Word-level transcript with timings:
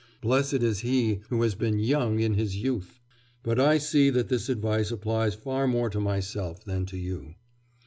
"Blessed 0.19 0.63
is 0.63 0.79
he 0.79 1.21
who 1.29 1.43
has 1.43 1.53
been 1.53 1.77
young 1.77 2.19
in 2.21 2.33
his 2.33 2.55
youth." 2.57 2.99
But 3.43 3.59
I 3.59 3.77
see 3.77 4.09
that 4.09 4.29
this 4.29 4.49
advice 4.49 4.89
applies 4.89 5.35
far 5.35 5.67
more 5.67 5.91
to 5.91 5.99
myself 5.99 6.65
than 6.65 6.87
to 6.87 6.97
you. 6.97 7.35